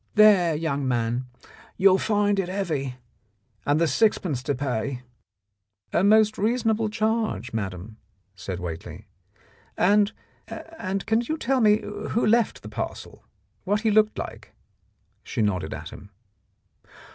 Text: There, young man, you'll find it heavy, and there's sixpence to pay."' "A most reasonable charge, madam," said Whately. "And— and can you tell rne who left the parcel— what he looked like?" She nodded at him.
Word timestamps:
There, 0.15 0.55
young 0.55 0.87
man, 0.87 1.27
you'll 1.77 1.99
find 1.99 2.39
it 2.39 2.49
heavy, 2.49 2.95
and 3.67 3.79
there's 3.79 3.93
sixpence 3.93 4.41
to 4.41 4.55
pay."' 4.55 5.03
"A 5.93 6.03
most 6.03 6.39
reasonable 6.39 6.89
charge, 6.89 7.53
madam," 7.53 7.97
said 8.33 8.59
Whately. 8.59 9.05
"And— 9.77 10.11
and 10.47 11.05
can 11.05 11.21
you 11.21 11.37
tell 11.37 11.61
rne 11.61 11.83
who 12.13 12.25
left 12.25 12.63
the 12.63 12.67
parcel— 12.69 13.23
what 13.63 13.81
he 13.81 13.91
looked 13.91 14.17
like?" 14.17 14.55
She 15.23 15.43
nodded 15.43 15.71
at 15.71 15.89
him. 15.91 16.09